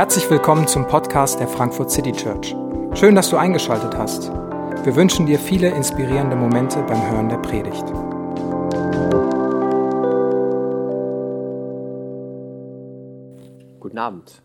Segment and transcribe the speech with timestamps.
[0.00, 2.56] Herzlich willkommen zum Podcast der Frankfurt City Church.
[2.94, 4.30] Schön, dass du eingeschaltet hast.
[4.82, 7.84] Wir wünschen dir viele inspirierende Momente beim Hören der Predigt.
[13.78, 14.40] Guten Abend.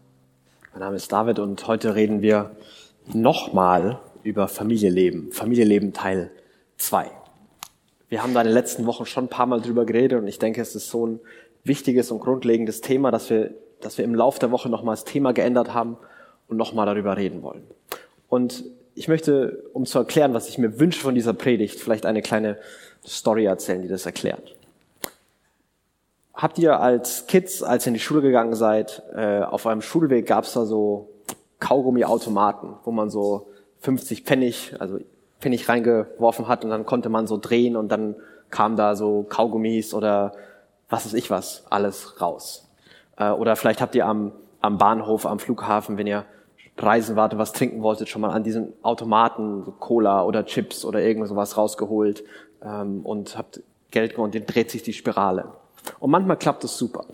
[0.73, 2.57] Mein Name ist David und heute reden wir
[3.13, 5.31] nochmal über Familienleben.
[5.31, 6.31] Familienleben Teil
[6.79, 7.09] 2.
[8.09, 10.37] Wir haben da in den letzten Wochen schon ein paar Mal drüber geredet und ich
[10.37, 11.21] denke, es ist so ein
[11.63, 15.33] wichtiges und grundlegendes Thema, dass wir, dass wir im Laufe der Woche nochmal das Thema
[15.33, 15.97] geändert haben
[16.47, 17.63] und nochmal darüber reden wollen.
[18.29, 18.63] Und
[18.95, 22.57] ich möchte, um zu erklären, was ich mir wünsche von dieser Predigt, vielleicht eine kleine
[23.05, 24.55] Story erzählen, die das erklärt.
[26.33, 30.27] Habt ihr als Kids, als ihr in die Schule gegangen seid, äh, auf eurem Schulweg
[30.27, 31.09] gab es da so
[31.59, 33.47] Kaugummi-Automaten, wo man so
[33.81, 34.99] 50 Pfennig, also
[35.39, 38.15] Pfennig reingeworfen hat und dann konnte man so drehen und dann
[38.49, 40.33] kam da so Kaugummis oder
[40.89, 42.64] was weiß ich was, alles raus.
[43.17, 46.25] Äh, oder vielleicht habt ihr am, am Bahnhof, am Flughafen, wenn ihr
[46.77, 51.27] reisen wart, was trinken wolltet, schon mal an diesen Automaten Cola oder Chips oder irgend
[51.27, 52.23] sowas rausgeholt
[52.61, 55.45] ähm, und habt Geld gewonnen, dann dreht sich die Spirale.
[55.99, 57.05] Und manchmal klappt es super.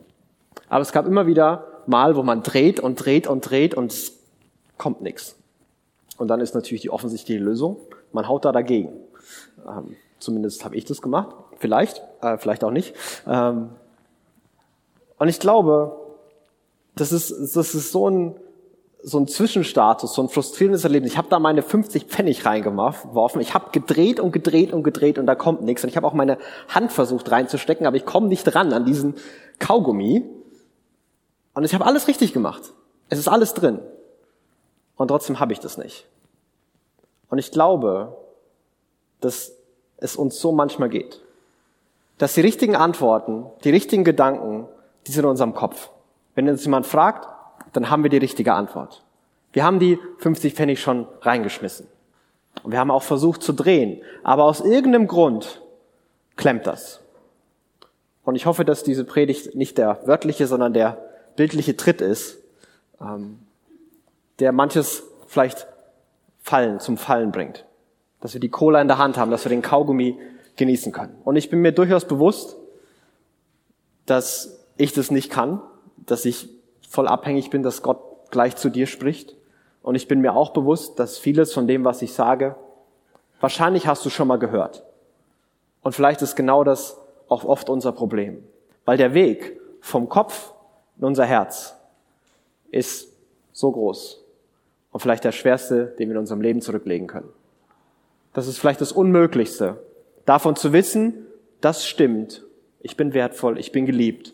[0.69, 4.19] Aber es gab immer wieder Mal, wo man dreht und dreht und dreht und es
[4.77, 5.35] kommt nichts.
[6.17, 7.77] Und dann ist natürlich die offensichtliche Lösung,
[8.13, 8.93] man haut da dagegen.
[9.67, 11.35] Ähm, zumindest habe ich das gemacht.
[11.57, 12.95] Vielleicht, äh, vielleicht auch nicht.
[13.27, 13.69] Ähm,
[15.21, 15.95] und ich glaube,
[16.95, 18.35] das ist, das ist so ein,
[19.03, 21.11] so ein Zwischenstatus, so ein frustrierendes Erlebnis.
[21.11, 23.39] Ich habe da meine 50 Pfennig reingeworfen.
[23.39, 25.83] Ich habe gedreht und gedreht und gedreht und da kommt nichts.
[25.83, 29.13] Und ich habe auch meine Hand versucht reinzustecken, aber ich komme nicht dran an diesen
[29.59, 30.25] Kaugummi.
[31.53, 32.73] Und ich habe alles richtig gemacht.
[33.09, 33.77] Es ist alles drin.
[34.95, 36.07] Und trotzdem habe ich das nicht.
[37.29, 38.17] Und ich glaube,
[39.19, 39.51] dass
[39.97, 41.21] es uns so manchmal geht.
[42.17, 44.67] Dass die richtigen Antworten, die richtigen Gedanken,
[45.07, 45.89] die sind in unserem Kopf.
[46.35, 47.27] Wenn uns jemand fragt,
[47.73, 49.03] dann haben wir die richtige Antwort.
[49.53, 51.87] Wir haben die 50 Pfennig schon reingeschmissen.
[52.63, 54.01] Und wir haben auch versucht zu drehen.
[54.23, 55.61] Aber aus irgendeinem Grund
[56.35, 57.01] klemmt das.
[58.23, 60.97] Und ich hoffe, dass diese Predigt nicht der wörtliche, sondern der
[61.35, 62.37] bildliche Tritt ist,
[63.01, 63.39] ähm,
[64.39, 65.67] der manches vielleicht
[66.41, 67.65] fallen, zum Fallen bringt
[68.21, 70.17] dass wir die Cola in der Hand haben, dass wir den Kaugummi
[70.55, 71.15] genießen können.
[71.25, 72.55] Und ich bin mir durchaus bewusst,
[74.05, 75.61] dass ich das nicht kann,
[75.97, 76.49] dass ich
[76.89, 79.35] voll abhängig bin, dass Gott gleich zu dir spricht.
[79.81, 82.55] Und ich bin mir auch bewusst, dass vieles von dem, was ich sage,
[83.39, 84.83] wahrscheinlich hast du schon mal gehört.
[85.83, 86.97] Und vielleicht ist genau das
[87.27, 88.43] auch oft unser Problem.
[88.85, 90.53] Weil der Weg vom Kopf
[90.97, 91.75] in unser Herz
[92.71, 93.07] ist
[93.51, 94.23] so groß
[94.91, 97.29] und vielleicht der schwerste, den wir in unserem Leben zurücklegen können.
[98.33, 99.83] Das ist vielleicht das Unmöglichste.
[100.25, 101.25] Davon zu wissen,
[101.59, 102.43] das stimmt.
[102.79, 104.33] Ich bin wertvoll, ich bin geliebt.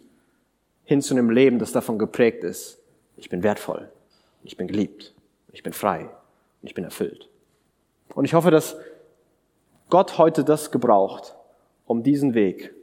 [0.88, 2.80] Hin zu einem Leben, das davon geprägt ist.
[3.16, 3.92] Ich bin wertvoll,
[4.44, 5.14] ich bin geliebt,
[5.52, 6.10] ich bin frei
[6.64, 7.30] ich bin erfüllt.
[8.14, 8.76] Und ich hoffe, dass
[9.90, 11.34] Gott heute das gebraucht,
[11.86, 12.74] um diesen Weg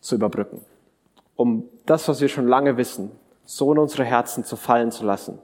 [0.00, 0.60] zu überbrücken.
[1.34, 3.10] Um das, was wir schon lange wissen,
[3.44, 5.40] so in unsere Herzen zu fallen zu lassen,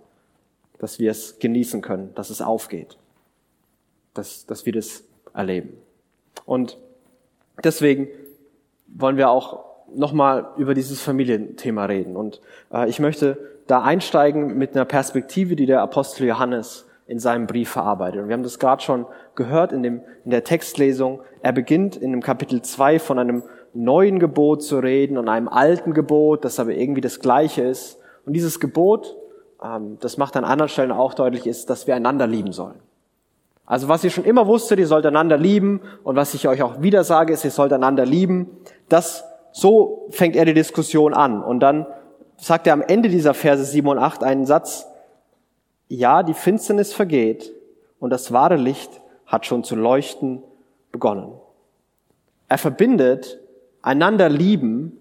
[0.78, 2.96] dass wir es genießen können, dass es aufgeht
[4.14, 5.76] dass, dass wir das erleben.
[6.44, 6.78] Und
[7.62, 8.08] deswegen
[8.86, 9.64] wollen wir auch
[9.94, 12.16] nochmal über dieses Familienthema reden.
[12.16, 12.41] Und
[12.72, 17.70] äh, ich möchte da einsteigen mit einer Perspektive, die der Apostel Johannes in seinem Brief
[17.70, 18.22] verarbeitet.
[18.22, 21.20] Und wir haben das gerade schon gehört in, dem, in der Textlesung.
[21.42, 23.42] Er beginnt in dem Kapitel 2 von einem
[23.75, 27.98] neuen Gebot zu reden und einem alten Gebot, das aber irgendwie das gleiche ist.
[28.25, 29.16] Und dieses Gebot,
[29.62, 32.81] ähm, das macht an anderen Stellen auch deutlich, ist, dass wir einander lieben sollen.
[33.64, 36.82] Also was ihr schon immer wusstet, ihr sollt einander lieben und was ich euch auch
[36.82, 38.50] wieder sage, ist, ihr sollt einander lieben.
[38.88, 41.42] Das, so fängt er die Diskussion an.
[41.42, 41.86] Und dann
[42.36, 44.86] sagt er am Ende dieser Verse 7 und 8 einen Satz,
[45.88, 47.52] ja, die Finsternis vergeht
[48.00, 50.42] und das wahre Licht hat schon zu leuchten
[50.90, 51.32] begonnen.
[52.48, 53.38] Er verbindet
[53.82, 54.99] einander lieben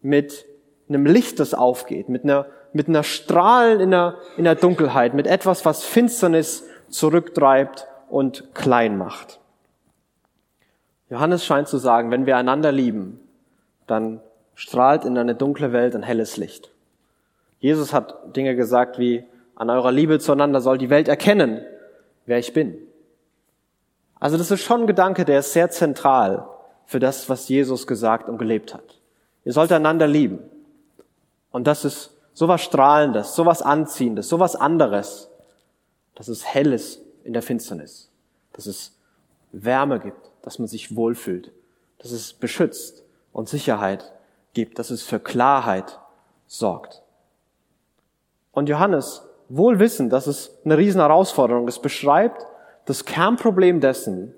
[0.00, 0.44] mit
[0.88, 5.26] einem Licht, das aufgeht, mit einer, mit einer Strahlen in der, in der Dunkelheit, mit
[5.26, 9.40] etwas, was Finsternis zurücktreibt und klein macht.
[11.10, 13.20] Johannes scheint zu sagen, wenn wir einander lieben,
[13.90, 14.20] dann
[14.54, 16.70] strahlt in eine dunkle Welt ein helles Licht.
[17.60, 19.24] Jesus hat Dinge gesagt wie,
[19.54, 21.60] an eurer Liebe zueinander soll die Welt erkennen,
[22.26, 22.76] wer ich bin.
[24.20, 26.48] Also das ist schon ein Gedanke, der ist sehr zentral
[26.86, 28.98] für das, was Jesus gesagt und gelebt hat.
[29.44, 30.38] Ihr sollt einander lieben.
[31.50, 35.28] Und das ist sowas Strahlendes, sowas Anziehendes, sowas anderes,
[36.14, 38.10] dass es hell ist in der Finsternis,
[38.52, 38.92] dass es
[39.52, 41.52] Wärme gibt, dass man sich wohlfühlt,
[41.98, 44.12] dass es beschützt und Sicherheit
[44.54, 45.98] gibt, dass es für Klarheit
[46.46, 47.02] sorgt.
[48.52, 52.46] Und Johannes, wohl wissend, dass es eine riesen Herausforderung ist, beschreibt
[52.86, 54.34] das Kernproblem dessen,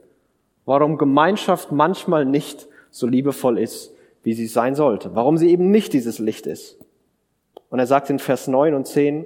[0.67, 5.93] warum Gemeinschaft manchmal nicht so liebevoll ist, wie sie sein sollte, warum sie eben nicht
[5.93, 6.77] dieses Licht ist.
[7.71, 9.25] Und er sagt in Vers 9 und 10,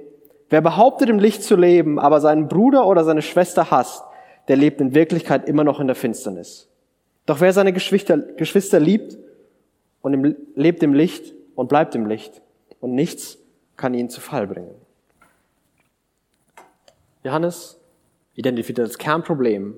[0.49, 4.03] wer behauptet im Licht zu leben, aber seinen Bruder oder seine Schwester hasst,
[4.47, 6.69] der lebt in Wirklichkeit immer noch in der Finsternis.
[7.25, 9.17] Doch wer seine Geschwister, Geschwister liebt
[10.05, 12.39] und im, lebt im Licht und bleibt im Licht
[12.79, 13.39] und nichts
[13.75, 14.75] kann ihn zu Fall bringen.
[17.23, 17.79] Johannes
[18.35, 19.73] identifiziert das Kernproblem,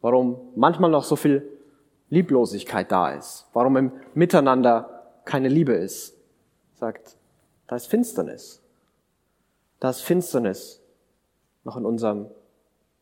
[0.00, 1.42] warum manchmal noch so viel
[2.08, 6.14] Lieblosigkeit da ist, warum im Miteinander keine Liebe ist.
[6.76, 7.16] Sagt,
[7.66, 8.62] da ist Finsternis.
[9.80, 10.80] Da ist Finsternis
[11.64, 12.30] noch in unserem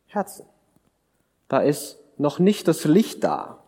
[0.07, 0.47] Herzen.
[1.49, 3.59] Da ist noch nicht das Licht da.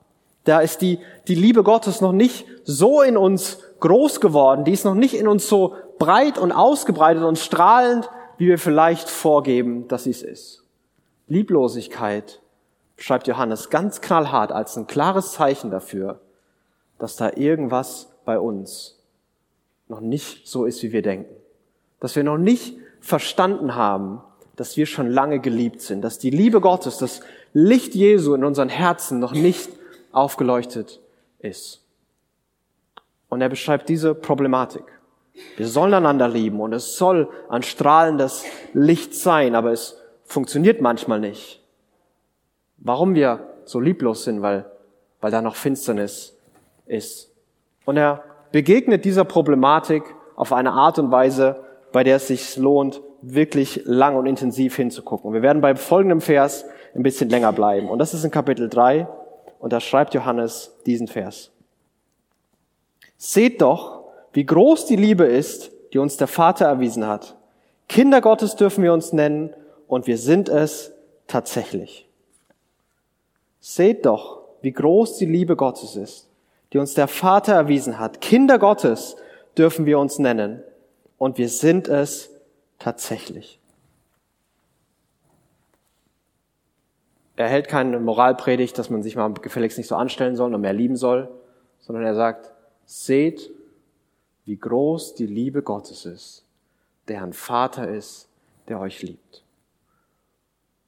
[0.48, 4.64] Da ist die, die Liebe Gottes noch nicht so in uns groß geworden.
[4.64, 9.10] Die ist noch nicht in uns so breit und ausgebreitet und strahlend, wie wir vielleicht
[9.10, 10.64] vorgeben, dass sie es ist.
[11.28, 12.40] Lieblosigkeit
[12.96, 16.22] schreibt Johannes ganz knallhart als ein klares Zeichen dafür,
[16.98, 18.98] dass da irgendwas bei uns
[19.90, 21.36] noch nicht so ist, wie wir denken.
[22.00, 24.22] Dass wir noch nicht verstanden haben,
[24.56, 27.20] dass wir schon lange geliebt sind, dass die Liebe Gottes, das
[27.52, 29.70] Licht Jesu in unseren Herzen noch nicht
[30.12, 31.02] aufgeleuchtet
[31.40, 31.84] ist.
[33.30, 34.84] Und er beschreibt diese Problematik.
[35.56, 41.20] Wir sollen einander lieben und es soll ein strahlendes Licht sein, aber es funktioniert manchmal
[41.20, 41.64] nicht.
[42.78, 44.66] Warum wir so lieblos sind, weil,
[45.22, 46.38] weil da noch Finsternis
[46.86, 47.32] ist.
[47.86, 50.04] Und er begegnet dieser Problematik
[50.36, 55.28] auf eine Art und Weise, bei der es sich lohnt, wirklich lang und intensiv hinzugucken.
[55.28, 56.66] Und wir werden beim folgenden Vers
[56.96, 57.90] ein bisschen länger bleiben.
[57.90, 59.08] Und das ist in Kapitel 3.
[59.60, 61.52] Und da schreibt Johannes diesen Vers.
[63.18, 67.36] Seht doch, wie groß die Liebe ist, die uns der Vater erwiesen hat.
[67.90, 69.54] Kinder Gottes dürfen wir uns nennen
[69.88, 70.92] und wir sind es
[71.28, 72.08] tatsächlich.
[73.60, 76.28] Seht doch, wie groß die Liebe Gottes ist,
[76.74, 78.22] die uns der Vater erwiesen hat.
[78.22, 79.16] Kinder Gottes
[79.58, 80.64] dürfen wir uns nennen
[81.18, 82.30] und wir sind es
[82.80, 83.57] tatsächlich.
[87.38, 90.74] Er hält keine Moralpredigt, dass man sich mal gefälligst nicht so anstellen soll und mehr
[90.74, 91.30] lieben soll,
[91.80, 92.52] sondern er sagt,
[92.86, 93.52] seht,
[94.46, 96.46] wie groß die Liebe Gottes ist,
[97.08, 98.28] der ein Vater ist,
[98.68, 99.44] der euch liebt.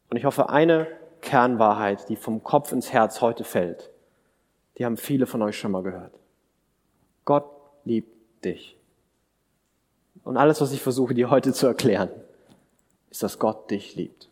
[0.10, 0.88] Und ich hoffe, eine
[1.22, 3.92] Kernwahrheit, die vom Kopf ins Herz heute fällt,
[4.78, 6.14] die haben viele von euch schon mal gehört.
[7.26, 7.46] Gott
[7.86, 8.76] liebt dich.
[10.24, 12.10] Und alles, was ich versuche, dir heute zu erklären,
[13.12, 14.30] ist, dass Gott dich liebt.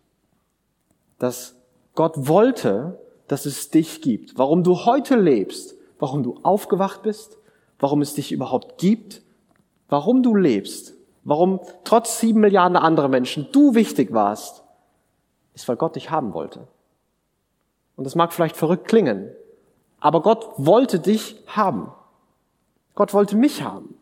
[1.20, 1.56] Dass
[1.98, 4.38] Gott wollte, dass es dich gibt.
[4.38, 7.40] Warum du heute lebst, warum du aufgewacht bist,
[7.80, 9.24] warum es dich überhaupt gibt,
[9.90, 14.64] warum du lebst, warum trotz sieben Milliarden anderer Menschen du wichtig warst,
[15.56, 16.68] ist, weil Gott dich haben wollte.
[17.96, 19.32] Und das mag vielleicht verrückt klingen,
[20.00, 21.92] aber Gott wollte dich haben.
[22.94, 23.96] Gott wollte mich haben.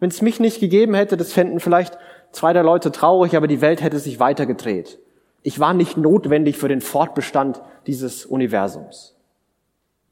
[0.00, 1.98] Wenn es mich nicht gegeben hätte, das fänden vielleicht
[2.32, 4.98] zwei der Leute traurig, aber die Welt hätte sich weitergedreht.
[5.46, 9.14] Ich war nicht notwendig für den Fortbestand dieses Universums.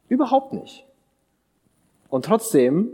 [0.06, 0.86] Überhaupt nicht.
[2.08, 2.90] Und trotzdem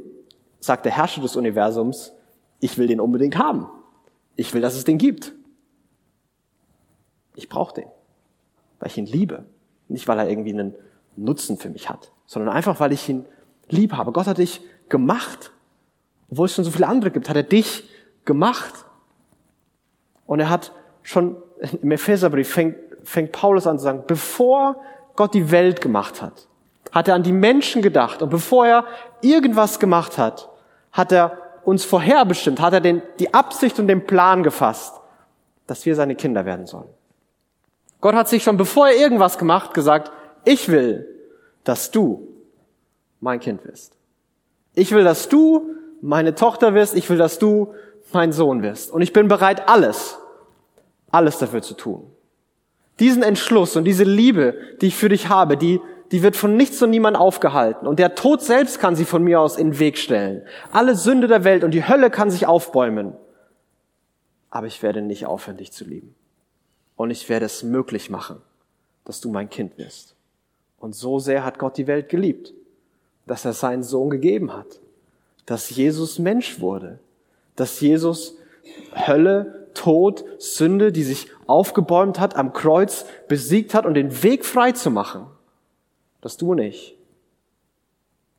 [0.58, 2.14] sagt der Herrscher des Universums,
[2.60, 3.68] ich will den unbedingt haben.
[4.36, 5.34] Ich will, dass es den gibt.
[7.34, 7.88] Ich brauche den,
[8.78, 9.44] weil ich ihn liebe.
[9.88, 10.74] Nicht, weil er irgendwie einen
[11.16, 13.26] Nutzen für mich hat, sondern einfach, weil ich ihn
[13.68, 14.12] lieb habe.
[14.12, 15.52] Gott hat dich gemacht.
[16.30, 17.86] Obwohl es schon so viele andere gibt, hat er dich
[18.24, 18.86] gemacht.
[20.24, 20.72] Und er hat
[21.02, 21.36] schon
[21.82, 24.76] im Epheserbrief fängt, fängt Paulus an zu sagen, bevor
[25.16, 26.46] Gott die Welt gemacht hat,
[26.92, 28.22] hat er an die Menschen gedacht.
[28.22, 28.84] Und bevor er
[29.20, 30.48] irgendwas gemacht hat,
[30.92, 35.00] hat er uns vorherbestimmt, hat er den, die Absicht und den Plan gefasst,
[35.66, 36.88] dass wir seine Kinder werden sollen.
[38.00, 40.10] Gott hat sich schon, bevor er irgendwas gemacht, gesagt,
[40.44, 41.06] ich will,
[41.64, 42.28] dass du
[43.20, 43.96] mein Kind wirst.
[44.74, 46.94] Ich will, dass du meine Tochter wirst.
[46.94, 47.74] Ich will, dass du
[48.12, 48.90] mein Sohn wirst.
[48.90, 50.18] Und ich bin bereit, alles,
[51.10, 52.10] alles dafür zu tun.
[52.98, 55.80] Diesen Entschluss und diese Liebe, die ich für dich habe, die,
[56.12, 57.86] die wird von nichts und niemand aufgehalten.
[57.86, 60.42] Und der Tod selbst kann sie von mir aus in den Weg stellen.
[60.70, 63.14] Alle Sünde der Welt und die Hölle kann sich aufbäumen.
[64.50, 66.14] Aber ich werde nicht aufhören, dich zu lieben
[67.00, 68.42] und ich werde es möglich machen,
[69.06, 70.16] dass du mein Kind wirst.
[70.78, 72.52] Und so sehr hat Gott die Welt geliebt,
[73.26, 74.80] dass er seinen Sohn gegeben hat,
[75.46, 76.98] dass Jesus Mensch wurde,
[77.56, 78.36] dass Jesus
[78.94, 84.72] Hölle, Tod, Sünde, die sich aufgebäumt hat, am Kreuz besiegt hat und den Weg frei
[84.72, 85.26] zu machen,
[86.20, 86.96] dass du und ich,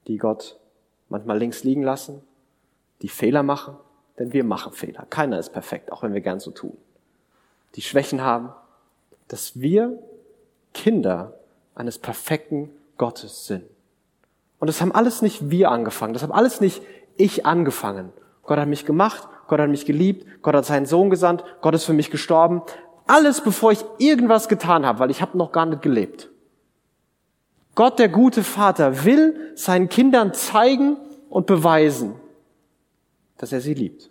[0.07, 0.57] die Gott
[1.09, 2.21] manchmal links liegen lassen,
[3.01, 3.75] die Fehler machen,
[4.17, 5.05] denn wir machen Fehler.
[5.09, 6.77] Keiner ist perfekt, auch wenn wir gern so tun.
[7.75, 8.49] Die Schwächen haben,
[9.27, 9.97] dass wir
[10.73, 11.33] Kinder
[11.75, 13.63] eines perfekten Gottes sind.
[14.59, 16.81] Und das haben alles nicht wir angefangen, das haben alles nicht
[17.17, 18.13] ich angefangen.
[18.43, 21.83] Gott hat mich gemacht, Gott hat mich geliebt, Gott hat seinen Sohn gesandt, Gott ist
[21.83, 22.61] für mich gestorben.
[23.05, 26.29] Alles bevor ich irgendwas getan habe, weil ich habe noch gar nicht gelebt.
[27.75, 30.95] Gott, der gute Vater, will seinen Kindern zeigen
[31.29, 32.15] und beweisen,
[33.39, 34.09] dass er sie liebt.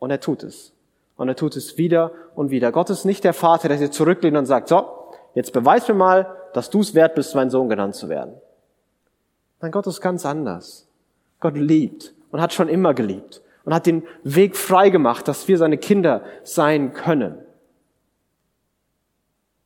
[0.00, 0.72] Und er tut es.
[1.16, 2.72] Und er tut es wieder und wieder.
[2.72, 6.34] Gott ist nicht der Vater, der sich zurücklehnt und sagt, so, jetzt beweis mir mal,
[6.52, 8.34] dass du es wert bist, mein Sohn genannt zu werden.
[9.60, 10.88] Nein, Gott ist ganz anders.
[11.38, 15.58] Gott liebt und hat schon immer geliebt und hat den Weg frei gemacht, dass wir
[15.58, 17.36] seine Kinder sein können.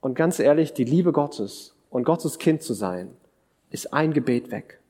[0.00, 3.16] Und ganz ehrlich, die Liebe Gottes und Gottes Kind zu sein,
[3.70, 4.80] ist ein Gebet weg.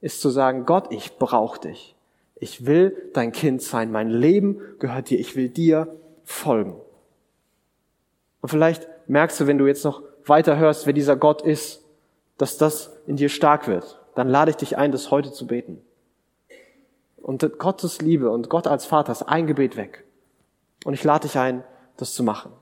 [0.00, 1.94] Ist zu sagen, Gott, ich brauche dich.
[2.34, 3.92] Ich will dein Kind sein.
[3.92, 5.20] Mein Leben gehört dir.
[5.20, 5.86] Ich will dir
[6.24, 6.74] folgen.
[8.40, 11.84] Und vielleicht merkst du, wenn du jetzt noch weiter hörst, wer dieser Gott ist,
[12.36, 14.00] dass das in dir stark wird.
[14.16, 15.80] Dann lade ich dich ein, das heute zu beten.
[17.22, 20.04] Und Gottes Liebe und Gott als Vater ist ein Gebet weg.
[20.84, 21.62] Und ich lade dich ein,
[21.96, 22.52] das zu machen.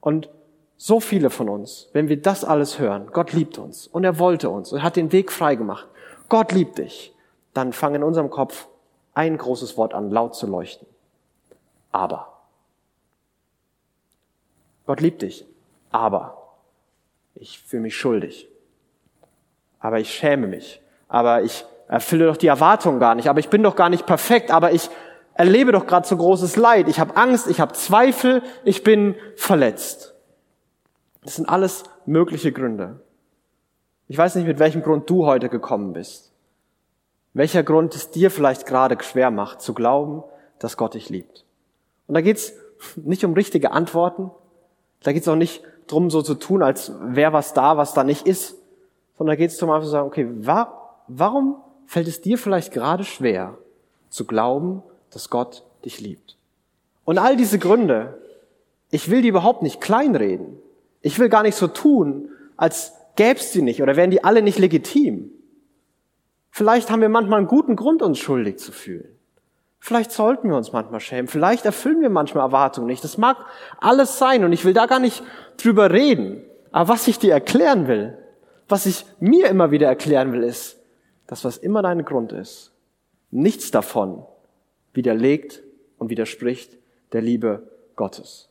[0.00, 0.30] Und
[0.76, 4.48] so viele von uns, wenn wir das alles hören, Gott liebt uns und er wollte
[4.50, 5.86] uns und hat den Weg frei gemacht.
[6.28, 7.14] Gott liebt dich.
[7.52, 8.66] Dann fang in unserem Kopf
[9.12, 10.88] ein großes Wort an, laut zu leuchten.
[11.92, 12.32] Aber.
[14.86, 15.46] Gott liebt dich.
[15.90, 16.56] Aber.
[17.34, 18.48] Ich fühle mich schuldig.
[19.78, 20.80] Aber ich schäme mich.
[21.06, 23.28] Aber ich erfülle doch die Erwartungen gar nicht.
[23.28, 24.50] Aber ich bin doch gar nicht perfekt.
[24.50, 24.90] Aber ich
[25.34, 26.88] erlebe doch gerade so großes Leid.
[26.88, 30.14] Ich habe Angst, ich habe Zweifel, ich bin verletzt.
[31.22, 33.00] Das sind alles mögliche Gründe.
[34.08, 36.32] Ich weiß nicht, mit welchem Grund du heute gekommen bist.
[37.32, 40.22] Welcher Grund es dir vielleicht gerade schwer macht, zu glauben,
[40.58, 41.44] dass Gott dich liebt.
[42.06, 42.52] Und da geht's
[42.96, 44.30] nicht um richtige Antworten.
[45.02, 48.26] Da geht's auch nicht drum, so zu tun, als wäre was da, was da nicht
[48.26, 48.56] ist.
[49.16, 53.04] Sondern da geht's darum, einfach zu sagen, okay, wa warum fällt es dir vielleicht gerade
[53.04, 53.58] schwer,
[54.10, 56.36] zu glauben, dass Gott dich liebt?
[57.04, 58.18] Und all diese Gründe,
[58.90, 60.58] ich will die überhaupt nicht kleinreden.
[61.02, 64.58] Ich will gar nicht so tun, als gäb's sie nicht oder wären die alle nicht
[64.58, 65.30] legitim.
[66.50, 69.08] Vielleicht haben wir manchmal einen guten Grund, uns schuldig zu fühlen.
[69.80, 71.28] Vielleicht sollten wir uns manchmal schämen.
[71.28, 73.04] Vielleicht erfüllen wir manchmal Erwartungen nicht.
[73.04, 73.36] Das mag
[73.80, 75.22] alles sein und ich will da gar nicht
[75.58, 76.42] drüber reden.
[76.72, 78.16] Aber was ich dir erklären will,
[78.68, 80.78] was ich mir immer wieder erklären will, ist,
[81.26, 82.72] dass was immer dein Grund ist,
[83.30, 84.24] nichts davon
[84.92, 85.62] widerlegt
[85.98, 86.76] und widerspricht
[87.12, 88.48] der Liebe Gottes.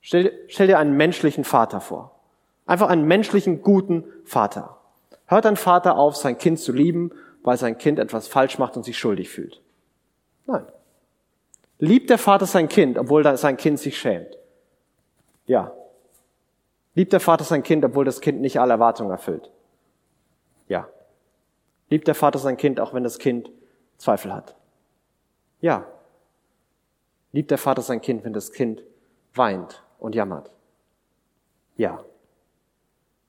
[0.00, 2.20] Stell, stell dir einen menschlichen Vater vor.
[2.66, 4.76] Einfach einen menschlichen, guten Vater.
[5.26, 7.12] Hört ein Vater auf, sein Kind zu lieben,
[7.42, 9.62] weil sein Kind etwas falsch macht und sich schuldig fühlt?
[10.46, 10.64] Nein.
[11.78, 14.38] Liebt der Vater sein Kind, obwohl sein Kind sich schämt?
[15.46, 15.72] Ja.
[16.94, 19.50] Liebt der Vater sein Kind, obwohl das Kind nicht alle Erwartungen erfüllt?
[21.88, 23.50] Liebt der Vater sein Kind, auch wenn das Kind
[23.98, 24.56] Zweifel hat?
[25.60, 25.86] Ja.
[27.32, 28.82] Liebt der Vater sein Kind, wenn das Kind
[29.34, 30.50] weint und jammert.
[31.76, 32.04] Ja.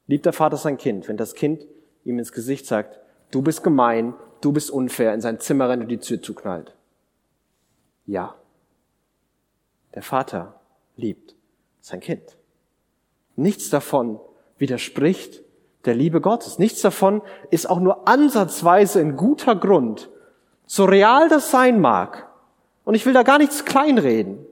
[0.07, 1.65] Liebt der Vater sein Kind, wenn das Kind
[2.03, 2.99] ihm ins Gesicht sagt,
[3.31, 6.73] du bist gemein, du bist unfair, in sein Zimmer rennt und die Tür zuknallt?
[8.05, 8.35] Ja.
[9.93, 10.59] Der Vater
[10.95, 11.35] liebt
[11.81, 12.37] sein Kind.
[13.35, 14.19] Nichts davon
[14.57, 15.43] widerspricht
[15.87, 16.59] der Liebe Gottes.
[16.59, 20.09] Nichts davon ist auch nur ansatzweise ein guter Grund,
[20.65, 22.27] so real das sein mag.
[22.83, 24.45] Und ich will da gar nichts kleinreden,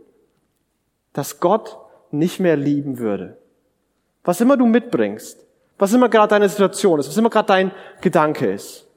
[1.14, 1.78] dass Gott
[2.12, 3.38] nicht mehr lieben würde.
[4.24, 5.46] Was immer du mitbringst,
[5.78, 8.88] was immer gerade deine Situation ist, was immer gerade dein Gedanke ist.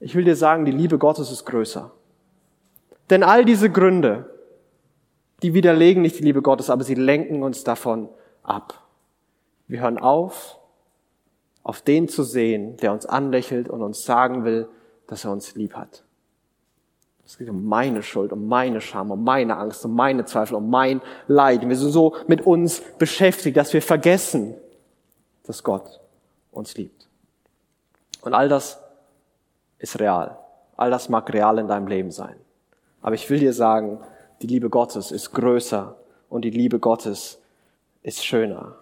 [0.00, 1.90] Ich will dir sagen, die Liebe Gottes ist größer.
[3.10, 4.30] Denn all diese Gründe,
[5.42, 8.08] die widerlegen nicht die Liebe Gottes, aber sie lenken uns davon
[8.42, 8.74] ab.
[9.66, 10.57] Wir hören auf,
[11.62, 14.68] auf den zu sehen, der uns anlächelt und uns sagen will,
[15.06, 16.04] dass er uns lieb hat.
[17.28, 20.70] Es geht um meine Schuld, um meine Scham, um meine Angst, um meine Zweifel, um
[20.70, 21.68] mein Leid.
[21.68, 24.54] Wir sind so mit uns beschäftigt, dass wir vergessen,
[25.44, 26.00] dass Gott
[26.52, 27.06] uns liebt.
[28.22, 28.78] Und all das
[29.78, 30.38] ist real.
[30.76, 32.36] All das mag real in deinem Leben sein.
[33.02, 34.00] Aber ich will dir sagen,
[34.40, 35.96] die Liebe Gottes ist größer
[36.30, 37.38] und die Liebe Gottes
[38.02, 38.76] ist schöner.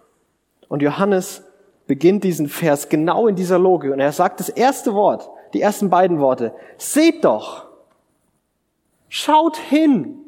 [0.69, 1.43] Und Johannes
[1.87, 5.89] beginnt diesen Vers genau in dieser Logik und er sagt das erste Wort, die ersten
[5.89, 6.53] beiden Worte.
[6.77, 7.67] Seht doch,
[9.09, 10.19] Schaut hin.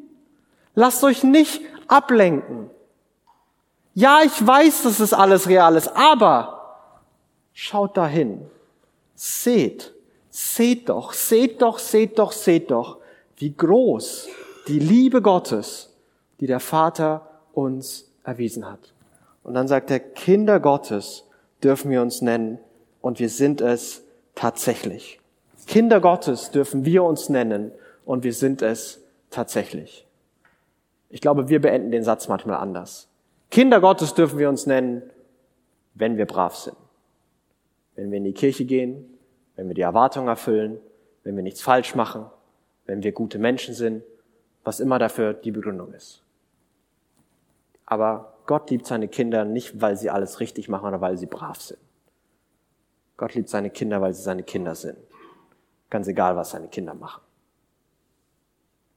[0.74, 2.70] Lasst euch nicht ablenken.
[3.94, 6.78] Ja, ich weiß, dass es alles real ist, aber
[7.52, 8.46] schaut dahin.
[9.14, 9.92] Seht,
[10.30, 12.98] seht doch, seht doch, seht doch, seht doch,
[13.36, 14.28] wie groß
[14.68, 15.90] die Liebe Gottes,
[16.38, 18.92] die der Vater uns erwiesen hat.
[19.42, 21.24] Und dann sagt er, Kinder Gottes
[21.62, 22.58] dürfen wir uns nennen
[23.00, 24.02] und wir sind es
[24.34, 25.20] tatsächlich.
[25.66, 27.72] Kinder Gottes dürfen wir uns nennen
[28.04, 29.00] und wir sind es
[29.30, 30.06] tatsächlich.
[31.08, 33.08] Ich glaube, wir beenden den Satz manchmal anders.
[33.50, 35.02] Kinder Gottes dürfen wir uns nennen,
[35.94, 36.76] wenn wir brav sind.
[37.96, 39.18] Wenn wir in die Kirche gehen,
[39.56, 40.78] wenn wir die Erwartungen erfüllen,
[41.24, 42.26] wenn wir nichts falsch machen,
[42.86, 44.02] wenn wir gute Menschen sind,
[44.64, 46.22] was immer dafür die Begründung ist.
[47.86, 51.60] Aber Gott liebt seine Kinder nicht, weil sie alles richtig machen oder weil sie brav
[51.60, 51.78] sind.
[53.16, 54.98] Gott liebt seine Kinder, weil sie seine Kinder sind.
[55.88, 57.22] Ganz egal, was seine Kinder machen.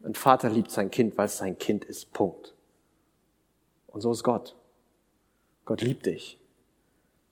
[0.04, 2.12] Ein Vater liebt sein Kind, weil es sein Kind ist.
[2.14, 2.56] Punkt.
[3.86, 4.56] Und so ist Gott.
[5.66, 6.40] Gott liebt dich,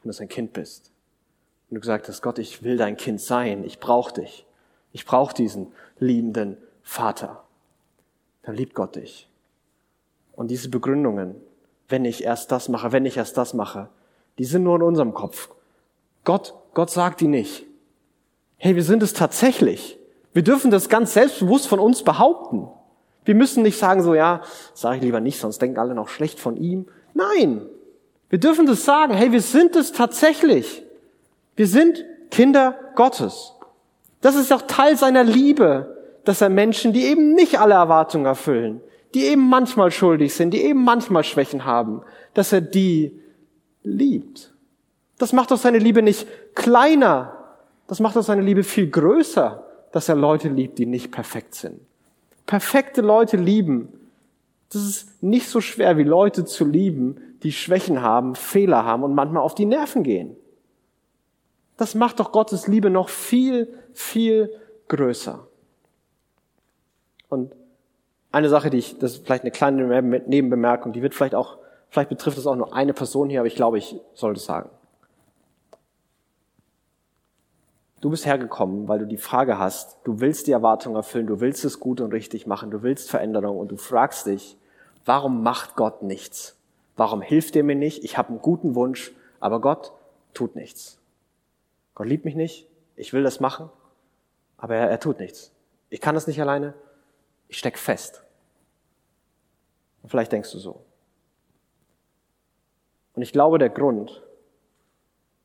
[0.03, 0.91] wenn du sein Kind bist.
[1.71, 3.63] Und du gesagt hast, Gott, ich will dein Kind sein.
[3.63, 4.45] Ich brauche dich.
[4.91, 7.43] Ich brauche diesen liebenden Vater.
[8.43, 9.27] Dann liebt Gott dich.
[10.33, 11.41] Und diese Begründungen,
[11.91, 13.89] wenn ich erst das mache, wenn ich erst das mache,
[14.37, 15.49] die sind nur in unserem Kopf.
[16.23, 17.65] Gott, Gott sagt die nicht.
[18.57, 19.97] Hey, wir sind es tatsächlich.
[20.33, 22.67] Wir dürfen das ganz selbstbewusst von uns behaupten.
[23.25, 24.41] Wir müssen nicht sagen so, ja,
[24.73, 26.87] sage ich lieber nicht, sonst denken alle noch schlecht von ihm.
[27.13, 27.65] Nein.
[28.29, 29.13] Wir dürfen das sagen.
[29.13, 30.83] Hey, wir sind es tatsächlich.
[31.55, 33.53] Wir sind Kinder Gottes.
[34.21, 38.81] Das ist auch Teil seiner Liebe, dass er Menschen, die eben nicht alle Erwartungen erfüllen,
[39.13, 42.01] die eben manchmal schuldig sind, die eben manchmal Schwächen haben,
[42.33, 43.19] dass er die
[43.83, 44.53] liebt.
[45.17, 47.37] Das macht doch seine Liebe nicht kleiner,
[47.87, 51.81] das macht doch seine Liebe viel größer, dass er Leute liebt, die nicht perfekt sind.
[52.45, 53.89] Perfekte Leute lieben,
[54.71, 59.13] das ist nicht so schwer wie Leute zu lieben, die Schwächen haben, Fehler haben und
[59.13, 60.37] manchmal auf die Nerven gehen.
[61.77, 64.51] Das macht doch Gottes Liebe noch viel, viel
[64.87, 65.45] größer.
[67.27, 67.53] Und
[68.31, 71.57] eine Sache, die ich, das ist vielleicht eine kleine Nebenbemerkung, die wird vielleicht auch,
[71.89, 74.69] vielleicht betrifft es auch nur eine Person hier, aber ich glaube, ich sollte es sagen.
[77.99, 81.63] Du bist hergekommen, weil du die Frage hast, du willst die Erwartung erfüllen, du willst
[81.65, 84.57] es gut und richtig machen, du willst Veränderung und du fragst dich,
[85.05, 86.57] warum macht Gott nichts?
[86.97, 88.03] Warum hilft er mir nicht?
[88.03, 89.91] Ich habe einen guten Wunsch, aber Gott
[90.33, 90.99] tut nichts.
[91.93, 93.69] Gott liebt mich nicht, ich will das machen,
[94.57, 95.51] aber er, er tut nichts.
[95.89, 96.73] Ich kann das nicht alleine,
[97.51, 98.23] ich steck fest.
[100.01, 100.83] Und vielleicht denkst du so.
[103.13, 104.23] Und ich glaube, der Grund,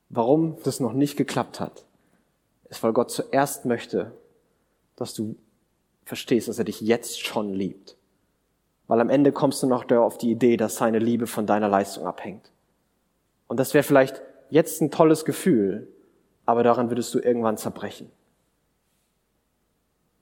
[0.09, 1.85] warum das noch nicht geklappt hat,
[2.69, 4.13] ist, weil Gott zuerst möchte,
[4.95, 5.37] dass du
[6.05, 7.97] verstehst, dass er dich jetzt schon liebt.
[8.87, 12.07] Weil am Ende kommst du noch auf die Idee, dass seine Liebe von deiner Leistung
[12.07, 12.53] abhängt.
[13.49, 15.89] Und das wäre vielleicht jetzt ein tolles Gefühl,
[16.47, 18.13] aber daran würdest du irgendwann zerbrechen.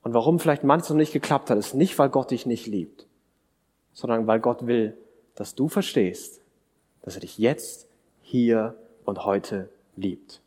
[0.05, 3.07] Und warum vielleicht manches noch nicht geklappt hat, ist nicht, weil Gott dich nicht liebt,
[3.91, 4.95] sondern weil Gott will,
[5.33, 6.41] dass du verstehst,
[7.01, 7.87] dass er dich jetzt,
[8.21, 10.41] hier und heute liebt.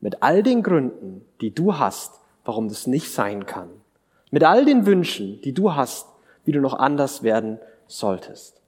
[0.00, 3.68] Mit all den Gründen, die du hast, warum das nicht sein kann.
[4.30, 6.06] Mit all den Wünschen, die du hast,
[6.46, 8.62] wie du noch anders werden solltest.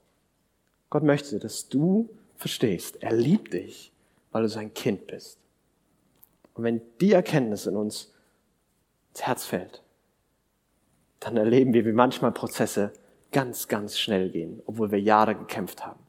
[0.91, 3.91] Gott möchte, dass du verstehst, er liebt dich,
[4.31, 5.39] weil du sein Kind bist.
[6.53, 8.13] Und wenn die Erkenntnis in uns
[9.13, 9.81] ins Herz fällt,
[11.19, 12.93] dann erleben wir, wie manchmal Prozesse
[13.31, 15.99] ganz, ganz schnell gehen, obwohl wir Jahre gekämpft haben.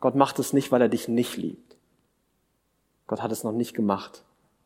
[0.00, 1.76] Gott macht es nicht, weil er dich nicht liebt.
[3.06, 4.24] Gott hat es noch nicht gemacht,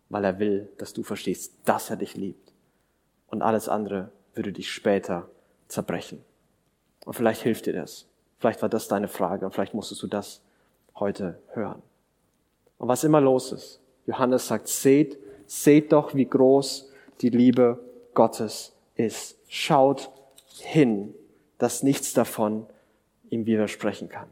[0.09, 2.53] weil er will, dass du verstehst, dass er dich liebt.
[3.29, 5.29] Und alles andere würde dich später
[5.69, 6.23] zerbrechen.
[7.05, 8.07] Und vielleicht hilft dir das.
[8.39, 10.43] Vielleicht war das deine Frage und vielleicht musstest du das
[10.97, 11.83] heute hören.
[12.79, 17.79] Und was immer los ist, Johannes sagt, seht, seht doch, wie groß die Liebe
[18.15, 20.11] Gottes ist schaut
[20.61, 21.15] hin,
[21.59, 22.67] dass nichts davon
[23.29, 24.29] ihm widersprechen kann.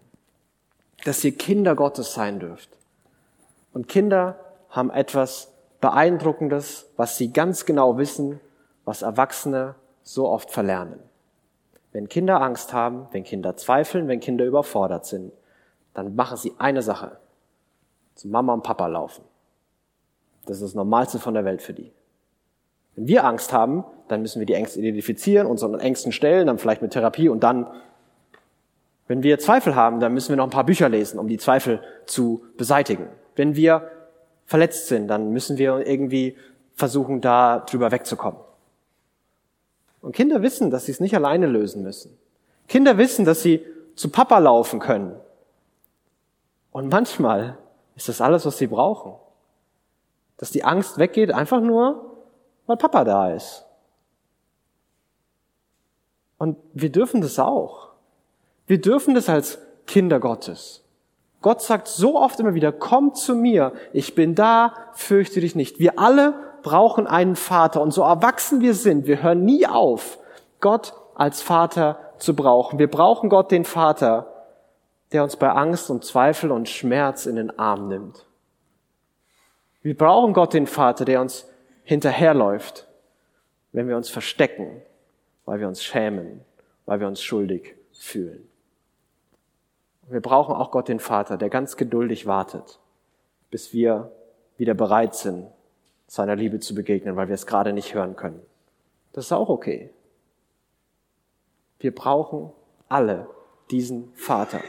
[1.04, 2.70] Dass ihr Kinder Gottes sein dürft.
[3.74, 5.52] Und Kinder haben etwas
[5.82, 8.40] Beeindruckendes, was sie ganz genau wissen,
[8.86, 11.00] was Erwachsene so oft verlernen.
[11.92, 15.32] Wenn Kinder Angst haben, wenn Kinder zweifeln, wenn Kinder überfordert sind,
[15.92, 17.18] dann machen sie eine Sache.
[18.14, 19.24] Zu Mama und Papa laufen.
[20.46, 21.92] Das ist das Normalste von der Welt für die.
[23.00, 26.82] Wenn wir Angst haben, dann müssen wir die Ängste identifizieren, unseren Ängsten stellen, dann vielleicht
[26.82, 27.66] mit Therapie und dann,
[29.08, 31.80] wenn wir Zweifel haben, dann müssen wir noch ein paar Bücher lesen, um die Zweifel
[32.04, 33.08] zu beseitigen.
[33.36, 33.90] Wenn wir
[34.44, 36.36] verletzt sind, dann müssen wir irgendwie
[36.74, 38.38] versuchen, da drüber wegzukommen.
[40.02, 42.18] Und Kinder wissen, dass sie es nicht alleine lösen müssen.
[42.68, 45.16] Kinder wissen, dass sie zu Papa laufen können.
[46.70, 47.56] Und manchmal
[47.96, 49.14] ist das alles, was sie brauchen.
[50.36, 52.09] Dass die Angst weggeht, einfach nur,
[52.70, 53.66] weil Papa da ist.
[56.38, 57.88] Und wir dürfen das auch.
[58.68, 60.84] Wir dürfen das als Kinder Gottes.
[61.42, 65.80] Gott sagt so oft immer wieder, komm zu mir, ich bin da, fürchte dich nicht.
[65.80, 70.18] Wir alle brauchen einen Vater und so erwachsen wir sind, wir hören nie auf,
[70.60, 72.78] Gott als Vater zu brauchen.
[72.78, 74.44] Wir brauchen Gott, den Vater,
[75.10, 78.26] der uns bei Angst und Zweifel und Schmerz in den Arm nimmt.
[79.82, 81.49] Wir brauchen Gott, den Vater, der uns
[81.90, 82.86] hinterherläuft,
[83.72, 84.80] wenn wir uns verstecken,
[85.44, 86.40] weil wir uns schämen,
[86.86, 88.48] weil wir uns schuldig fühlen.
[90.08, 92.78] Wir brauchen auch Gott, den Vater, der ganz geduldig wartet,
[93.50, 94.12] bis wir
[94.56, 95.48] wieder bereit sind,
[96.06, 98.40] seiner Liebe zu begegnen, weil wir es gerade nicht hören können.
[99.12, 99.90] Das ist auch okay.
[101.80, 102.52] Wir brauchen
[102.88, 103.26] alle
[103.72, 104.60] diesen Vater.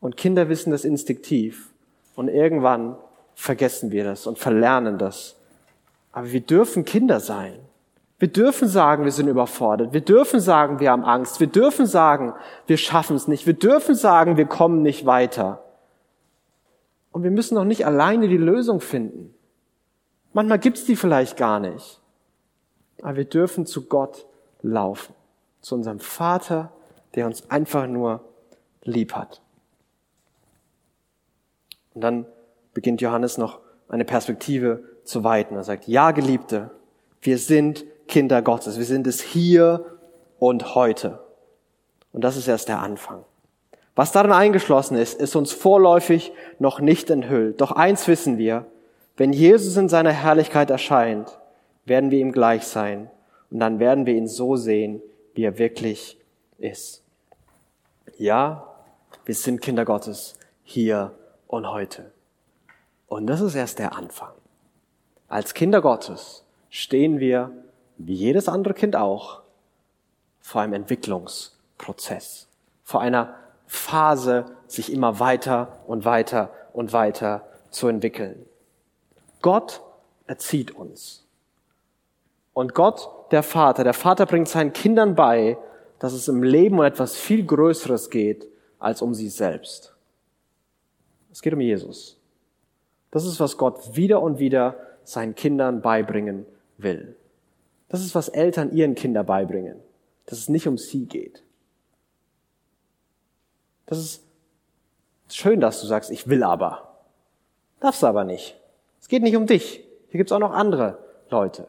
[0.00, 1.74] Und Kinder wissen das instinktiv.
[2.14, 2.96] Und irgendwann
[3.34, 5.36] vergessen wir das und verlernen das.
[6.12, 7.58] Aber wir dürfen Kinder sein.
[8.18, 9.92] Wir dürfen sagen, wir sind überfordert.
[9.92, 11.40] Wir dürfen sagen, wir haben Angst.
[11.40, 12.34] Wir dürfen sagen,
[12.66, 13.46] wir schaffen es nicht.
[13.46, 15.64] Wir dürfen sagen, wir kommen nicht weiter.
[17.10, 19.34] Und wir müssen auch nicht alleine die Lösung finden.
[20.32, 22.00] Manchmal gibt's die vielleicht gar nicht.
[23.02, 24.26] Aber wir dürfen zu Gott
[24.62, 25.14] laufen
[25.60, 26.70] zu unserem Vater,
[27.14, 28.20] der uns einfach nur
[28.82, 29.40] lieb hat.
[31.94, 32.26] Und dann
[32.74, 35.54] beginnt Johannes noch eine Perspektive zu weiten.
[35.56, 36.70] Er sagt, ja, Geliebte,
[37.20, 38.78] wir sind Kinder Gottes.
[38.78, 39.84] Wir sind es hier
[40.38, 41.20] und heute.
[42.12, 43.24] Und das ist erst der Anfang.
[43.94, 47.60] Was darin eingeschlossen ist, ist uns vorläufig noch nicht enthüllt.
[47.60, 48.66] Doch eins wissen wir,
[49.16, 51.38] wenn Jesus in seiner Herrlichkeit erscheint,
[51.84, 53.10] werden wir ihm gleich sein.
[53.50, 55.02] Und dann werden wir ihn so sehen,
[55.34, 56.18] wie er wirklich
[56.58, 57.02] ist.
[58.16, 58.66] Ja,
[59.24, 61.12] wir sind Kinder Gottes hier
[61.46, 62.12] und heute.
[63.08, 64.32] Und das ist erst der Anfang.
[65.32, 67.52] Als Kinder Gottes stehen wir,
[67.96, 69.40] wie jedes andere Kind auch,
[70.42, 72.48] vor einem Entwicklungsprozess,
[72.84, 73.34] vor einer
[73.66, 78.44] Phase, sich immer weiter und weiter und weiter zu entwickeln.
[79.40, 79.80] Gott
[80.26, 81.24] erzieht uns.
[82.52, 83.84] Und Gott der Vater.
[83.84, 85.56] Der Vater bringt seinen Kindern bei,
[85.98, 88.46] dass es im Leben um etwas viel Größeres geht
[88.78, 89.94] als um sie selbst.
[91.32, 92.18] Es geht um Jesus.
[93.10, 96.46] Das ist, was Gott wieder und wieder seinen Kindern beibringen
[96.78, 97.16] will.
[97.88, 99.76] Das ist, was Eltern ihren Kindern beibringen.
[100.26, 101.42] Dass es nicht um sie geht.
[103.86, 104.24] Das ist
[105.28, 106.96] schön, dass du sagst, ich will aber.
[107.80, 108.56] Darfst aber nicht.
[109.00, 109.84] Es geht nicht um dich.
[110.08, 111.66] Hier gibt's auch noch andere Leute.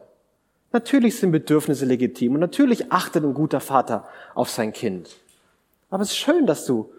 [0.72, 5.16] Natürlich sind Bedürfnisse legitim und natürlich achtet ein guter Vater auf sein Kind.
[5.90, 6.93] Aber es ist schön, dass du,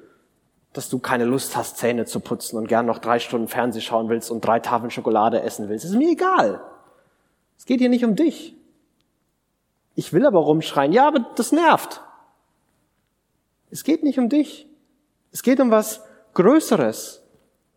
[0.76, 4.10] dass du keine Lust hast, Zähne zu putzen und gern noch drei Stunden Fernseh schauen
[4.10, 5.86] willst und drei Tafeln Schokolade essen willst.
[5.86, 6.60] Es ist mir egal.
[7.58, 8.58] Es geht hier nicht um dich.
[9.96, 10.92] Ich will aber rumschreien.
[10.92, 12.02] Ja, aber das nervt.
[13.72, 14.68] Es geht nicht um dich.
[15.32, 17.24] Es geht um was Größeres.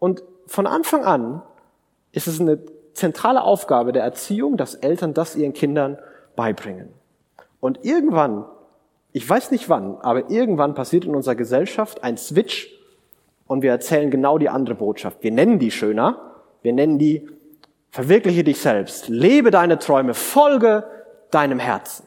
[0.01, 1.43] Und von Anfang an
[2.11, 2.59] ist es eine
[2.95, 5.99] zentrale Aufgabe der Erziehung, dass Eltern das ihren Kindern
[6.35, 6.89] beibringen.
[7.61, 8.45] Und irgendwann,
[9.13, 12.78] ich weiß nicht wann, aber irgendwann passiert in unserer Gesellschaft ein Switch
[13.49, 15.23] und wir erzählen genau die andere Botschaft.
[15.23, 17.29] Wir nennen die schöner, wir nennen die
[17.91, 20.85] verwirkliche dich selbst, lebe deine Träume, folge
[21.31, 22.07] deinem Herzen.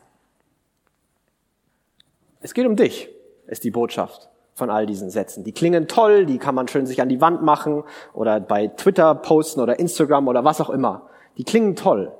[2.39, 3.09] Es geht um dich,
[3.47, 5.43] ist die Botschaft von all diesen Sätzen.
[5.43, 9.13] Die klingen toll, die kann man schön sich an die Wand machen oder bei Twitter
[9.15, 11.09] posten oder Instagram oder was auch immer.
[11.37, 12.11] Die klingen toll.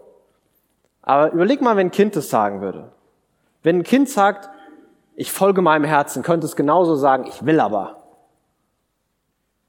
[1.02, 2.92] Aber überleg mal, wenn ein Kind das sagen würde.
[3.64, 4.50] Wenn ein Kind sagt,
[5.16, 8.01] ich folge meinem Herzen, könnte es genauso sagen, ich will aber.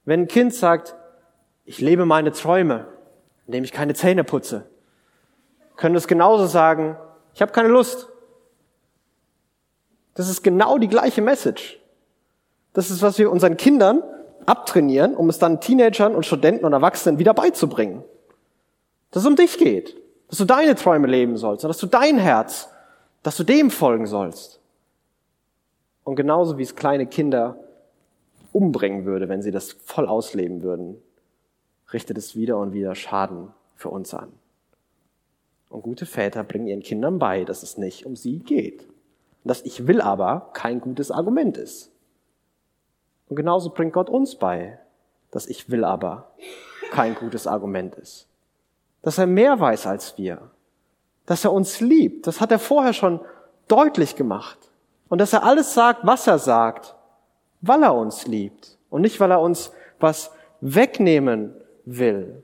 [0.05, 0.97] Wenn ein Kind sagt,
[1.65, 2.87] ich lebe meine Träume,
[3.47, 4.67] indem ich keine Zähne putze,
[5.77, 6.97] könnte es genauso sagen,
[7.35, 8.09] ich habe keine Lust.
[10.15, 11.81] Das ist genau die gleiche Message.
[12.73, 14.03] Das ist, was wir unseren Kindern
[14.47, 18.05] abtrainieren, um es dann Teenagern und Studenten und Erwachsenen wieder beizubringen.
[19.11, 19.97] Dass es um dich geht,
[20.29, 22.71] dass du deine Träume leben sollst, dass du dein Herz,
[23.23, 24.61] dass du dem folgen sollst.
[26.05, 27.57] Und genauso wie es kleine Kinder
[28.53, 30.97] umbringen würde, wenn sie das voll ausleben würden,
[31.93, 34.33] richtet es wieder und wieder Schaden für uns an.
[35.69, 38.83] Und gute Väter bringen ihren Kindern bei, dass es nicht um sie geht.
[38.83, 41.91] Und dass ich will aber kein gutes Argument ist.
[43.29, 44.79] Und genauso bringt Gott uns bei,
[45.31, 46.31] dass ich will aber
[46.91, 48.29] kein gutes Argument ist.
[49.01, 50.51] Dass er mehr weiß als wir.
[51.25, 52.27] Dass er uns liebt.
[52.27, 53.21] Das hat er vorher schon
[53.67, 54.59] deutlich gemacht.
[55.09, 56.95] Und dass er alles sagt, was er sagt,
[57.63, 58.77] weil er uns liebt.
[58.91, 61.55] Und nicht, weil er uns was wegnehmen
[61.87, 62.43] will.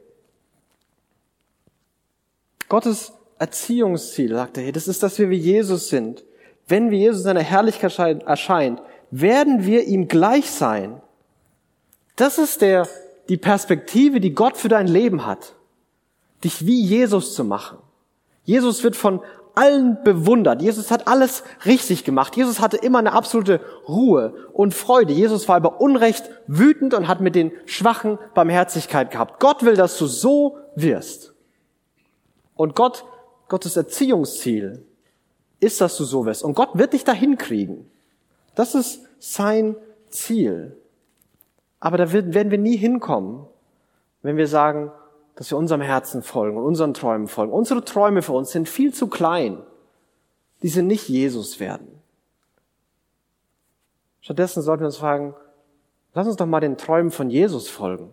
[2.68, 6.24] Gottes Erziehungsziel, sagt er hier, das ist, dass wir wie Jesus sind.
[6.68, 11.00] wenn wir Jesus in seiner Herrlichkeit erscheint, werden wir ihm gleich sein.
[12.16, 12.86] Das ist der,
[13.28, 15.54] die Perspektive, die Gott für dein Leben hat.
[16.44, 17.78] Dich wie Jesus zu machen.
[18.44, 19.20] Jesus wird von
[19.58, 20.62] allen bewundert.
[20.62, 22.36] Jesus hat alles richtig gemacht.
[22.36, 25.12] Jesus hatte immer eine absolute Ruhe und Freude.
[25.12, 29.40] Jesus war über Unrecht wütend und hat mit den Schwachen Barmherzigkeit gehabt.
[29.40, 31.34] Gott will, dass du so wirst.
[32.54, 33.04] Und Gott,
[33.48, 34.84] Gottes Erziehungsziel
[35.58, 36.44] ist, dass du so wirst.
[36.44, 37.90] Und Gott wird dich dahin kriegen.
[38.54, 39.74] Das ist sein
[40.08, 40.76] Ziel.
[41.80, 43.44] Aber da werden wir nie hinkommen,
[44.22, 44.92] wenn wir sagen,
[45.38, 47.52] dass wir unserem Herzen folgen und unseren Träumen folgen.
[47.52, 49.62] Unsere Träume für uns sind viel zu klein.
[50.62, 51.86] Die sind nicht Jesus werden.
[54.20, 55.36] Stattdessen sollten wir uns fragen,
[56.12, 58.10] lass uns doch mal den Träumen von Jesus folgen.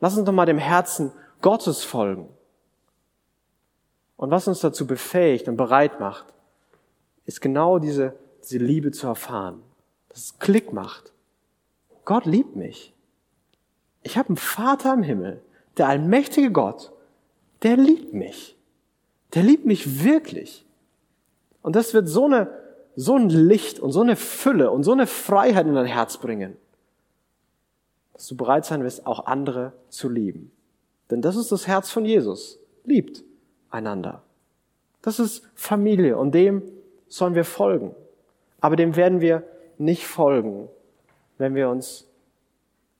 [0.00, 2.26] Lass uns doch mal dem Herzen Gottes folgen.
[4.16, 6.24] Und was uns dazu befähigt und bereit macht,
[7.26, 9.62] ist genau diese, diese Liebe zu erfahren.
[10.08, 11.12] Dass es Klick macht.
[12.06, 12.94] Gott liebt mich.
[14.02, 15.42] Ich habe einen Vater im Himmel,
[15.76, 16.92] der allmächtige Gott,
[17.62, 18.56] der liebt mich.
[19.34, 20.64] Der liebt mich wirklich.
[21.62, 22.50] Und das wird so eine,
[22.94, 26.56] so ein Licht und so eine Fülle und so eine Freiheit in dein Herz bringen,
[28.14, 30.50] dass du bereit sein wirst, auch andere zu lieben.
[31.10, 32.58] Denn das ist das Herz von Jesus.
[32.84, 33.24] Liebt
[33.70, 34.22] einander.
[35.02, 36.62] Das ist Familie und dem
[37.08, 37.94] sollen wir folgen.
[38.60, 39.42] Aber dem werden wir
[39.78, 40.68] nicht folgen,
[41.38, 42.08] wenn wir uns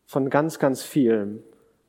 [0.06, 1.42] von ganz, ganz vielem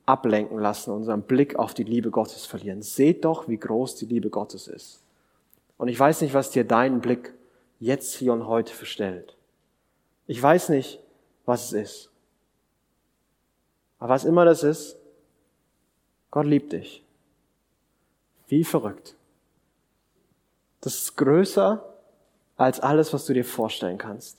[0.08, 2.82] ablenken lassen, unseren Blick auf die Liebe Gottes verlieren.
[2.82, 5.04] Seht doch, wie groß die Liebe Gottes ist.
[5.78, 7.34] Und ich weiß nicht, was dir dein Blick
[7.80, 9.36] jetzt hier und heute verstellt.
[10.26, 11.00] Ich weiß nicht,
[11.46, 12.10] was es ist.
[14.00, 14.98] Aber was immer das ist,
[16.32, 17.04] Gott liebt dich.
[18.48, 19.16] Wie verrückt.
[20.82, 21.84] Das ist größer
[22.56, 24.38] als alles, was du dir vorstellen kannst.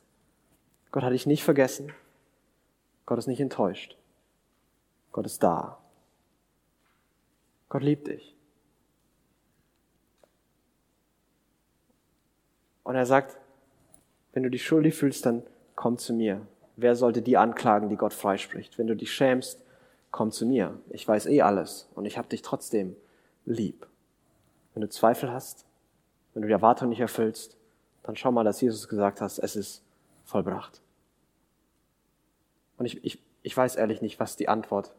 [0.90, 1.92] Gott hat dich nicht vergessen.
[3.04, 3.96] Gott ist nicht enttäuscht.
[5.12, 5.78] Gott ist da.
[7.68, 8.36] Gott liebt dich.
[12.84, 13.36] Und er sagt,
[14.32, 15.42] wenn du dich schuldig fühlst, dann
[15.74, 16.46] komm zu mir.
[16.76, 18.78] Wer sollte die anklagen, die Gott freispricht?
[18.78, 19.62] Wenn du dich schämst,
[20.10, 20.78] komm zu mir.
[20.90, 22.96] Ich weiß eh alles und ich habe dich trotzdem
[23.44, 23.86] lieb.
[24.72, 25.66] Wenn du Zweifel hast,
[26.32, 27.56] wenn du die Erwartung nicht erfüllst,
[28.04, 29.82] dann schau mal, dass Jesus gesagt hat, es ist
[30.24, 30.80] vollbracht.
[32.78, 33.18] Und ich, ich,
[33.48, 34.92] ich weiß ehrlich nicht, was die Antwort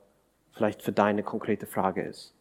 [0.54, 2.34] vielleicht für deine konkrete Frage ist.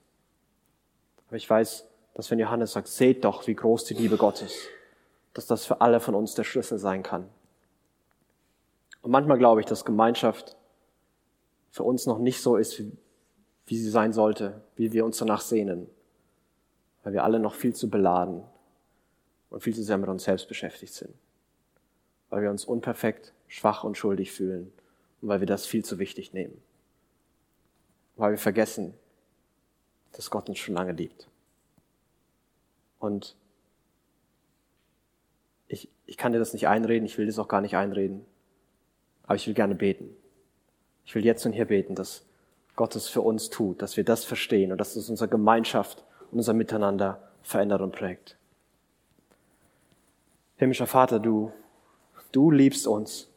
[1.26, 4.58] Aber ich weiß, dass wenn Johannes sagt, seht doch, wie groß die Liebe Gottes,
[5.34, 7.28] dass das für alle von uns der Schlüssel sein kann.
[9.02, 10.56] Und manchmal glaube ich, dass Gemeinschaft
[11.72, 12.82] für uns noch nicht so ist,
[13.66, 15.90] wie, sie sein sollte, wie wir uns danach sehnen,
[17.02, 18.44] weil wir alle noch viel zu beladen
[19.50, 21.12] und viel zu sehr mit uns selbst beschäftigt sind,
[22.30, 24.72] weil wir uns unperfekt, schwach und schuldig fühlen
[25.20, 26.62] weil wir das viel zu wichtig nehmen
[28.18, 28.92] weil wir vergessen,
[30.12, 31.28] dass Gott uns schon lange liebt.
[32.98, 33.36] Und
[35.68, 38.24] ich, ich kann dir das nicht einreden, ich will das auch gar nicht einreden,
[39.22, 40.14] aber ich will gerne beten.
[41.06, 42.24] Ich will jetzt und hier beten, dass
[42.74, 46.38] Gott es für uns tut, dass wir das verstehen und dass es unsere Gemeinschaft und
[46.38, 48.36] unser Miteinander verändert und prägt.
[50.56, 51.52] Himmlischer Vater, du,
[52.32, 53.27] du liebst uns.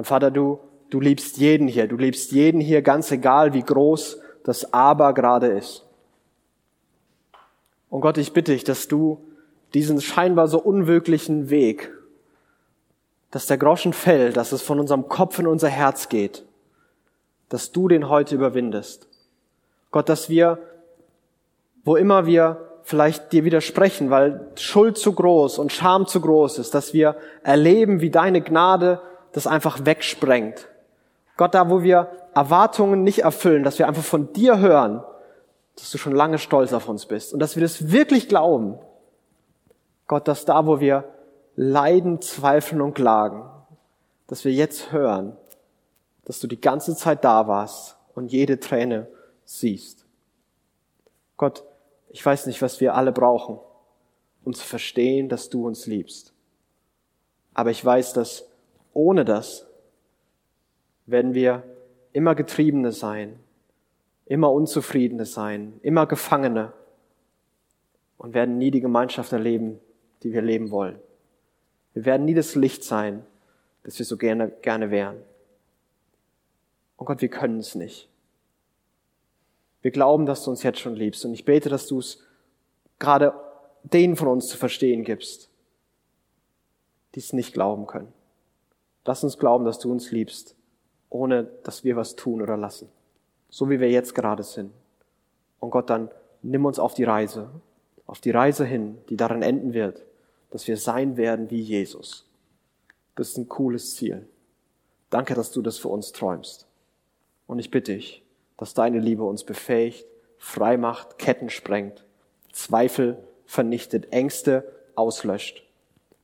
[0.00, 0.58] Und Vater, du
[0.90, 1.86] Du liebst jeden hier.
[1.86, 5.86] Du liebst jeden hier, ganz egal, wie groß das Aber gerade ist.
[7.88, 9.20] Und Gott, ich bitte dich, dass du
[9.72, 11.92] diesen scheinbar so unwirklichen Weg,
[13.30, 16.44] dass der Groschen fällt, dass es von unserem Kopf in unser Herz geht,
[17.48, 19.08] dass du den heute überwindest.
[19.92, 20.58] Gott, dass wir,
[21.84, 26.74] wo immer wir vielleicht dir widersprechen, weil Schuld zu groß und Scham zu groß ist,
[26.74, 29.00] dass wir erleben, wie deine Gnade
[29.32, 30.68] das einfach wegsprengt,
[31.40, 35.02] Gott, da wo wir Erwartungen nicht erfüllen, dass wir einfach von dir hören,
[35.74, 38.78] dass du schon lange stolz auf uns bist und dass wir das wirklich glauben.
[40.06, 41.08] Gott, dass da wo wir
[41.56, 43.48] leiden, zweifeln und klagen,
[44.26, 45.36] dass wir jetzt hören,
[46.26, 49.08] dass du die ganze Zeit da warst und jede Träne
[49.44, 50.04] siehst.
[51.38, 51.64] Gott,
[52.10, 53.58] ich weiß nicht, was wir alle brauchen,
[54.44, 56.34] um zu verstehen, dass du uns liebst.
[57.54, 58.49] Aber ich weiß, dass
[58.92, 59.66] ohne das
[61.06, 61.62] werden wir
[62.12, 63.38] immer Getriebene sein,
[64.26, 66.72] immer Unzufriedene sein, immer Gefangene
[68.18, 69.80] und werden nie die Gemeinschaft erleben,
[70.22, 70.98] die wir leben wollen.
[71.94, 73.24] Wir werden nie das Licht sein,
[73.82, 75.16] das wir so gerne, gerne wären.
[76.96, 78.08] Und Gott, wir können es nicht.
[79.82, 82.22] Wir glauben, dass du uns jetzt schon liebst und ich bete, dass du es
[82.98, 83.32] gerade
[83.82, 85.48] denen von uns zu verstehen gibst,
[87.14, 88.12] die es nicht glauben können.
[89.04, 90.54] Lass uns glauben, dass du uns liebst,
[91.08, 92.88] ohne dass wir was tun oder lassen.
[93.48, 94.72] So wie wir jetzt gerade sind.
[95.58, 96.10] Und Gott, dann
[96.42, 97.50] nimm uns auf die Reise,
[98.06, 100.04] auf die Reise hin, die daran enden wird,
[100.50, 102.26] dass wir sein werden wie Jesus.
[103.16, 104.26] Das ist ein cooles Ziel.
[105.10, 106.66] Danke, dass du das für uns träumst.
[107.46, 108.22] Und ich bitte dich,
[108.56, 110.06] dass deine Liebe uns befähigt,
[110.38, 112.04] frei macht, Ketten sprengt,
[112.52, 115.64] Zweifel vernichtet, Ängste auslöscht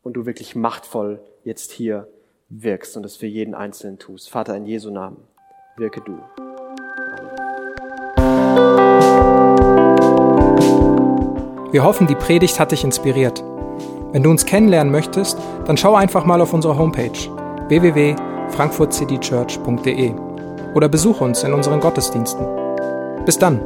[0.02, 2.08] und du wirklich machtvoll jetzt hier
[2.48, 4.30] wirkst und es für jeden Einzelnen tust.
[4.30, 5.18] Vater, in Jesu Namen,
[5.76, 6.18] wirke du.
[11.72, 13.42] Wir hoffen, die Predigt hat dich inspiriert.
[14.12, 17.10] Wenn du uns kennenlernen möchtest, dann schau einfach mal auf unsere Homepage
[17.68, 20.14] www.frankfurtcitychurch.de
[20.74, 22.46] oder besuche uns in unseren Gottesdiensten.
[23.26, 23.60] Bis dann!